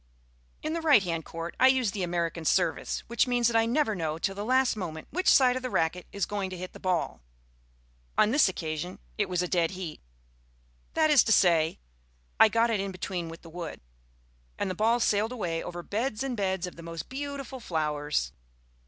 [0.63, 3.93] In the right hand court I use the American service, which means that I never
[3.93, 6.79] know till the last moment which side of the racquet is going to hit the
[6.79, 7.21] ball.
[8.17, 10.01] On this occasion it was a dead heat
[10.95, 11.77] that is to say,
[12.39, 13.79] I got it in between with the wood;
[14.57, 18.31] and the ball sailed away over beds and beds of the most beautiful flowers.